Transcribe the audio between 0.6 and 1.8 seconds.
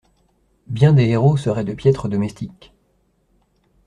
Bien des héros seraient de